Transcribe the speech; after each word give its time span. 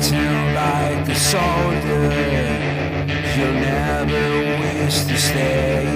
fights 0.00 0.12
you 0.12 0.30
like 0.54 1.08
a 1.08 1.14
soldier. 1.14 2.12
You'll 3.36 3.60
never 3.60 4.24
wish 4.60 5.04
to 5.04 5.16
stay. 5.16 5.86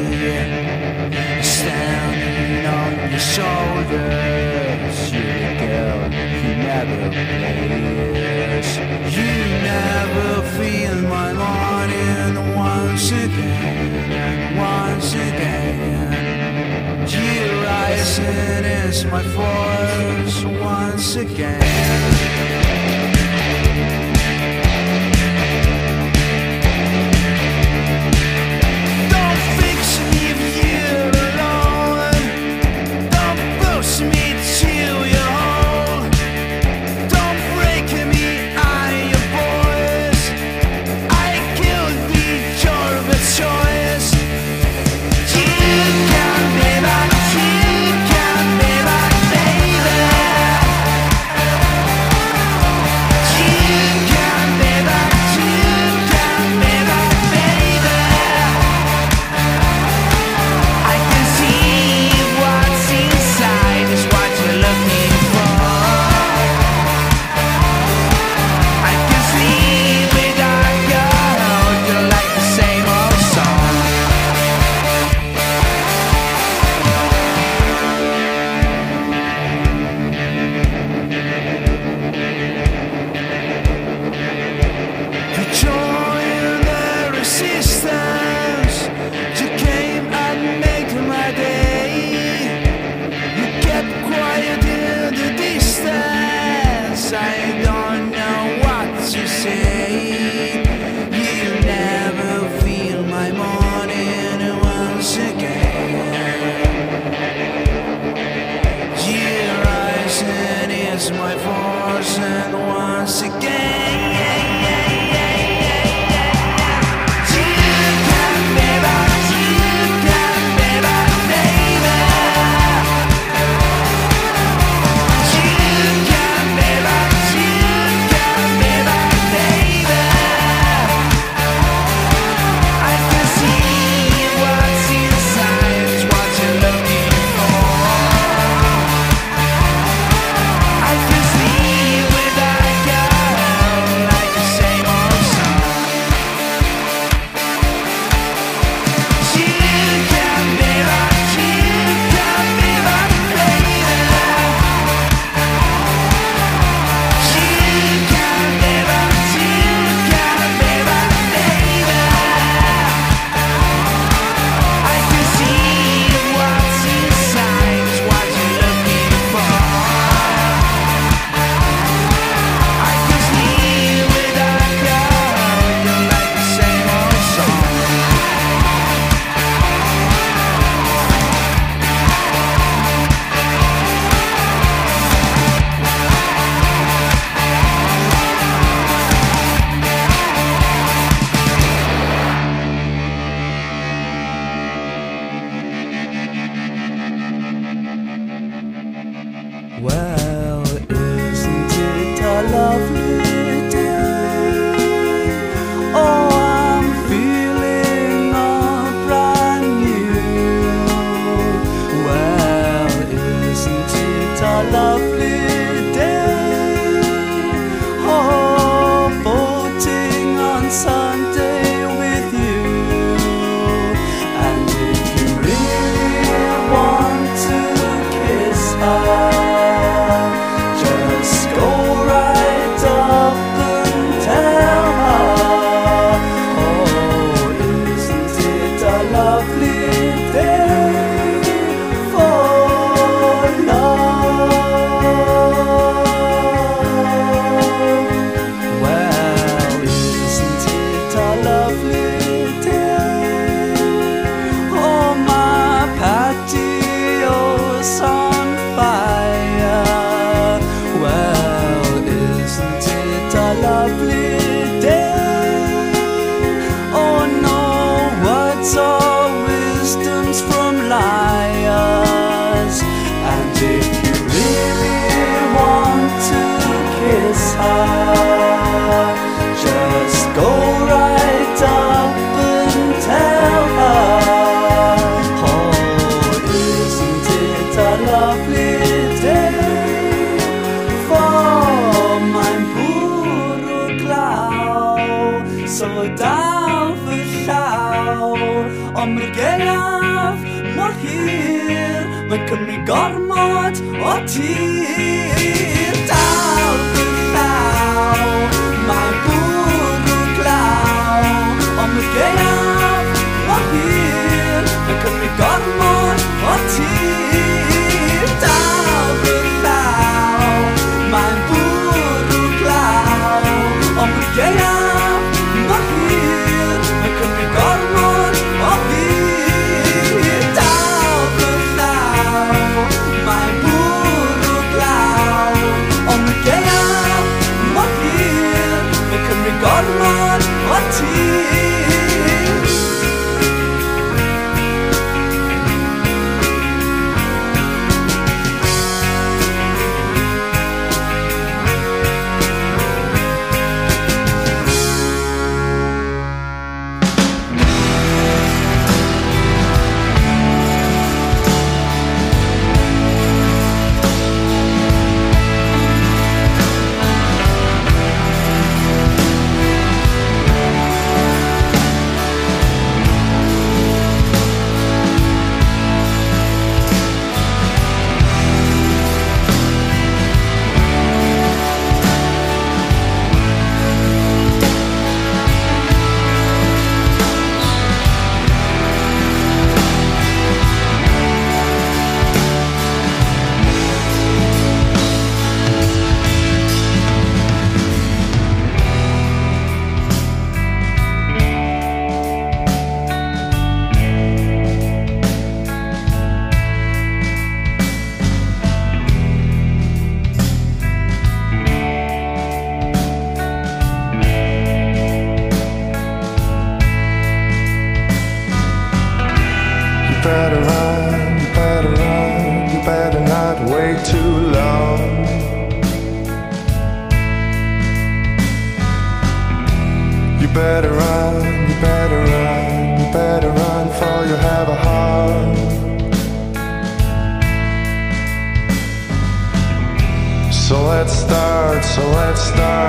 Standing 1.42 2.66
on 2.66 3.10
your 3.10 3.18
shoulders, 3.18 5.12
you're 5.12 5.38
the 5.44 5.54
girl 5.58 6.10
who 6.10 6.50
never 6.56 7.10
plays. 7.10 8.68
You 9.16 9.34
never 9.72 10.42
feel 10.56 10.96
my 11.08 11.32
morning 11.32 12.54
once 12.54 13.10
again, 13.10 14.56
once 14.56 15.12
again. 15.12 16.10
You 17.08 17.62
rising 17.62 18.64
is 18.64 19.04
my 19.06 19.22
force 19.22 20.44
once 20.60 21.16
again. 21.16 23.03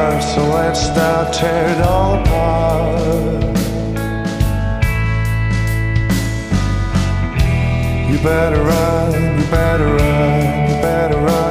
apart, 0.06 0.24
so 0.24 0.44
let's 0.50 0.88
not 0.96 1.34
tear 1.34 1.70
it 1.70 1.82
all 1.82 2.20
apart. 2.20 3.44
You 8.10 8.18
better 8.24 8.62
run, 8.62 9.40
you 9.40 9.46
better 9.48 9.86
run, 9.86 10.70
you 10.70 10.82
better 10.82 11.18
run. 11.18 11.45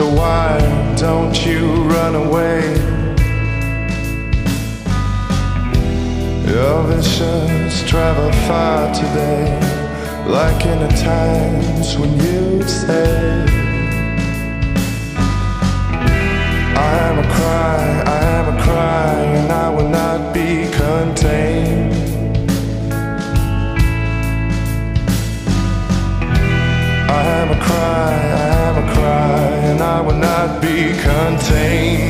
So 0.00 0.08
why 0.14 0.58
don't 0.96 1.44
you 1.44 1.82
run 1.82 2.14
away? 2.14 2.62
Your 6.50 6.84
visions 6.84 7.82
travel 7.82 8.32
far 8.48 8.94
today, 8.94 9.60
like 10.26 10.64
in 10.64 10.78
the 10.78 10.88
times 11.04 11.98
when 11.98 12.12
you 12.16 12.62
say, 12.62 13.44
I 16.78 16.92
am 17.08 17.18
a 17.18 17.28
cry, 17.34 18.02
I 18.06 18.20
am 18.38 18.56
a 18.56 18.62
cry, 18.62 19.12
and 19.36 19.52
I 19.52 19.68
will 19.68 19.90
not 19.90 20.32
be 20.32 20.64
contained. 20.70 21.92
I 27.10 27.22
am 27.40 27.50
a 27.50 27.60
cry, 27.62 28.14
I 28.46 28.59
be 30.60 30.92
contained. 31.00 32.09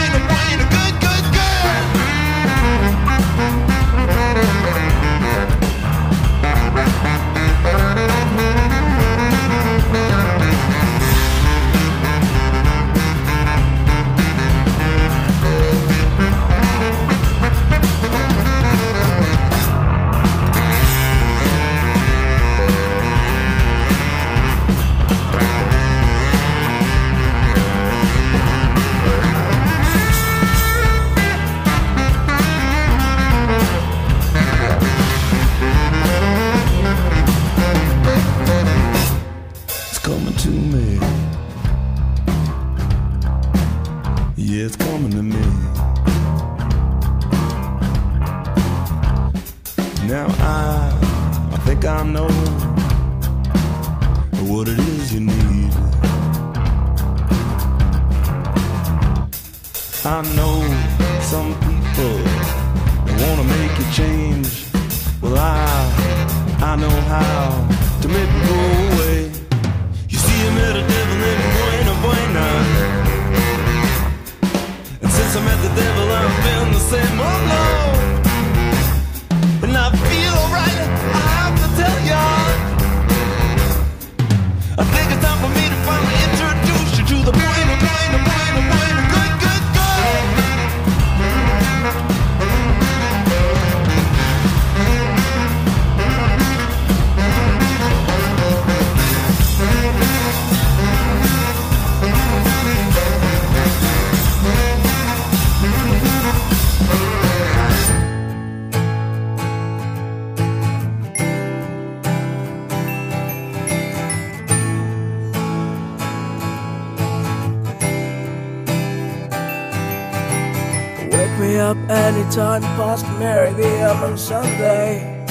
Anytime 122.31 122.61
past 122.77 123.05
Mary 123.19 123.53
the 123.53 123.83
on 123.91 124.17
Sunday. 124.17 125.25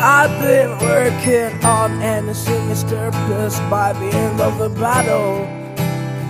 I've 0.00 0.42
been 0.42 0.70
working 0.80 1.64
on 1.64 2.02
any 2.02 2.34
sinister 2.34 3.12
purpose 3.12 3.60
by 3.70 3.92
the 3.92 4.06
end 4.06 4.40
of 4.40 4.58
the 4.58 4.68
battle. 4.68 5.46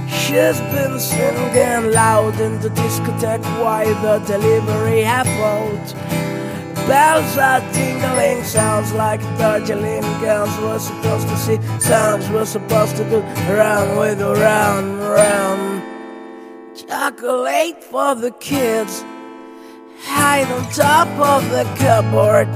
She's 0.09 0.61
been 0.73 1.01
singing 1.01 1.91
loud 1.93 2.39
in 2.39 2.61
the 2.61 2.69
discotheque 2.69 3.45
while 3.63 3.95
the 4.03 4.19
delivery 4.27 5.01
happened. 5.01 5.95
Bells 6.87 7.39
are 7.39 7.61
tingling, 7.73 8.45
sounds 8.45 8.93
like 8.93 9.23
Darjeeling 9.39 10.03
girls 10.21 10.55
were 10.59 10.79
supposed 10.79 11.29
to 11.29 11.37
see. 11.37 11.59
Sounds 11.81 12.29
were 12.29 12.45
supposed 12.45 12.97
to 12.97 13.05
do 13.09 13.21
round 13.57 13.99
with 13.99 14.21
a 14.21 14.35
round, 14.35 15.01
round. 15.01 15.83
Chocolate 16.77 17.83
for 17.83 18.15
the 18.15 18.31
kids, 18.33 19.03
hide 20.29 20.51
on 20.53 20.65
top 20.71 21.09
of 21.35 21.43
the 21.55 21.65
cupboard. 21.83 22.49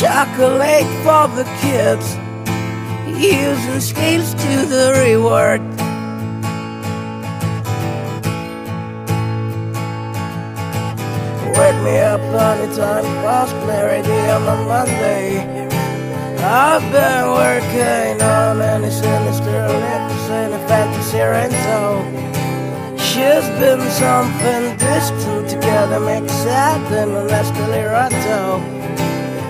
Chocolate 0.00 0.90
for 1.04 1.24
the 1.38 1.46
kids, 1.62 2.06
using 3.06 3.80
scales 3.80 4.30
to 4.42 4.54
the 4.74 4.86
reward. 5.06 5.62
Wake 11.58 11.80
me 11.86 11.96
up 12.12 12.20
anytime 12.20 13.04
past 13.22 13.54
Day 14.06 14.30
on 14.30 14.42
a 14.54 14.56
Monday. 14.70 15.57
I've 16.40 16.82
been 16.92 17.26
working 17.34 18.22
on 18.22 18.62
any 18.62 18.90
sinister 18.90 19.66
lips 19.66 20.30
and 20.30 20.54
a 20.54 20.58
fantasy 20.68 21.18
rental. 21.18 22.04
She's 22.96 23.48
been 23.58 23.80
something 23.90 24.76
distant 24.78 25.50
together, 25.50 25.98
makes 25.98 26.32
sad 26.32 26.80
and 26.92 27.10
a 27.10 27.24
nestily 27.26 27.82
rattle. 27.82 28.60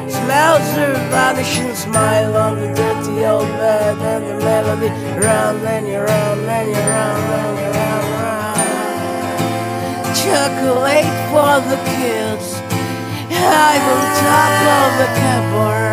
Smells 0.09 0.69
her 0.77 0.95
vanishing 1.13 1.75
smile 1.75 2.35
on 2.35 2.57
the 2.59 2.69
dirty 2.73 3.25
old 3.27 3.49
bed 3.61 3.99
and 3.99 4.25
the 4.27 4.39
melody 4.43 4.89
round 5.21 5.63
and 5.67 5.87
you 5.87 5.99
round 5.99 6.41
and 6.41 6.69
you 6.71 6.75
round 6.75 7.21
and 7.21 7.59
you 7.59 7.71
round, 7.77 8.09
round. 8.17 8.57
Chocolate 10.17 11.13
for 11.29 11.61
the 11.69 11.77
kids, 11.97 12.47
hide 13.29 13.85
on 13.93 14.05
top 14.25 14.55
of 14.81 14.91
the 14.99 15.09
cupboard. 15.21 15.88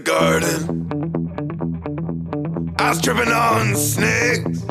the 0.00 0.10
garden. 0.10 0.76
I 2.78 2.88
was 2.90 3.00
tripping 3.00 3.32
on 3.32 3.76
snakes. 3.76 4.62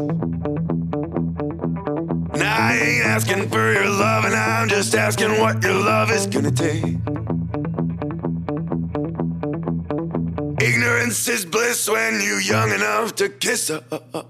Now 2.38 2.67
I 2.67 2.77
ain't 2.82 3.05
asking 3.05 3.49
for 3.49 3.73
your 3.73 3.89
love, 3.89 4.25
and 4.25 4.36
I'm 4.36 4.69
just 4.69 4.95
asking 4.95 5.39
what 5.39 5.63
your 5.63 5.73
love 5.73 6.11
is 6.11 6.27
gonna 6.27 6.51
take. 6.51 6.84
Ignorance 10.61 11.27
is 11.27 11.45
bliss 11.45 11.89
when 11.89 12.21
you're 12.21 12.41
young 12.41 12.71
enough 12.71 13.15
to 13.15 13.30
kiss 13.30 13.69
up. 13.69 14.30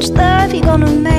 much 0.00 0.10
love 0.12 0.54
you 0.54 0.62
gonna 0.62 0.90
make? 0.90 1.09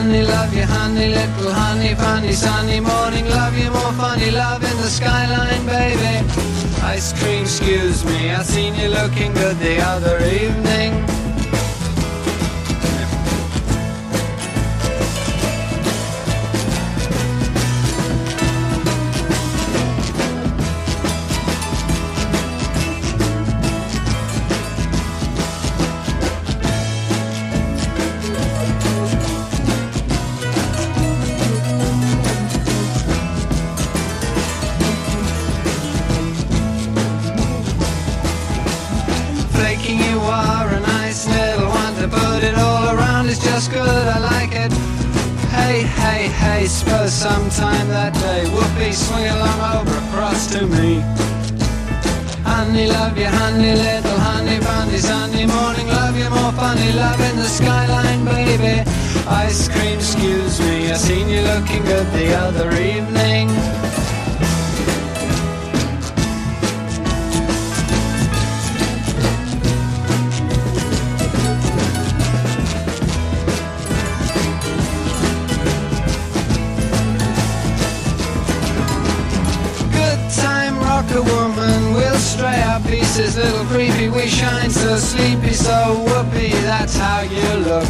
Honey, 0.00 0.22
love 0.22 0.54
you, 0.54 0.62
honey, 0.62 1.08
little 1.12 1.52
honey, 1.52 1.94
funny, 1.94 2.32
sunny 2.32 2.80
morning. 2.80 3.28
Love 3.28 3.58
you 3.58 3.70
more 3.70 3.92
funny, 3.92 4.30
love 4.30 4.64
in 4.64 4.76
the 4.78 4.88
skyline, 4.88 5.66
baby. 5.66 6.26
Ice 6.84 7.12
cream, 7.12 7.42
excuse 7.42 8.02
me, 8.06 8.30
I 8.30 8.42
seen 8.42 8.74
you 8.76 8.88
looking 8.88 9.34
good 9.34 9.58
the 9.58 9.78
other 9.82 10.16
evening. 10.24 11.19
Sometime 47.20 47.86
that 47.88 48.14
day 48.14 48.48
Whoopee 48.48 48.92
swing 48.92 49.28
along 49.28 49.60
over 49.76 49.96
across 50.08 50.46
to 50.54 50.64
me. 50.64 51.04
Honey, 52.48 52.86
love 52.88 53.18
you, 53.18 53.26
honey, 53.26 53.74
little 53.76 54.18
honey 54.18 54.58
bunny, 54.58 54.96
Sunday 54.96 55.44
morning, 55.44 55.86
love 55.88 56.16
you 56.16 56.30
more 56.30 56.52
funny, 56.52 56.92
love 56.92 57.20
in 57.20 57.36
the 57.36 57.44
skyline, 57.44 58.24
baby. 58.24 58.88
Ice 59.28 59.68
cream, 59.68 59.98
excuse 59.98 60.58
me, 60.60 60.90
I 60.90 60.94
seen 60.94 61.28
you 61.28 61.42
looking 61.42 61.84
good 61.84 62.08
the 62.16 62.32
other 62.32 62.70
evening. 62.72 63.50
Pieces, 83.20 83.36
little 83.36 83.64
creepy, 83.66 84.08
we 84.08 84.26
shine 84.26 84.70
so 84.70 84.96
sleepy, 84.96 85.52
so 85.52 86.04
whoopee, 86.06 86.50
that's 86.62 86.96
how 86.96 87.20
you 87.20 87.48
look. 87.64 87.84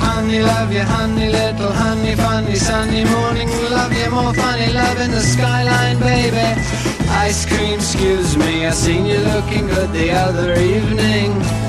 Honey, 0.00 0.40
love 0.40 0.72
you, 0.72 0.80
honey, 0.80 1.30
little 1.30 1.72
honey, 1.72 2.14
funny, 2.16 2.54
sunny 2.56 3.04
morning, 3.04 3.48
love 3.70 3.92
you 3.92 4.10
more 4.10 4.34
funny, 4.34 4.72
love 4.72 5.00
in 5.00 5.10
the 5.10 5.20
skyline, 5.20 5.98
baby. 6.00 6.60
Ice 7.10 7.46
cream, 7.46 7.74
excuse 7.74 8.36
me, 8.36 8.66
I 8.66 8.70
seen 8.70 9.06
you 9.06 9.18
looking 9.18 9.66
good 9.66 9.92
the 9.92 10.10
other 10.12 10.54
evening. 10.54 11.67